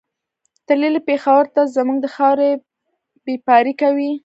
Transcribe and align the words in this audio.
تللی 0.67 0.99
پېښور 1.09 1.43
ته 1.55 1.61
زموږ 1.75 1.97
د 2.01 2.07
خاورې 2.15 2.49
بېپاري 3.25 3.73
کوي 3.81 4.11